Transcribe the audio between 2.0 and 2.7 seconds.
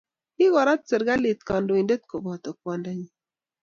koboto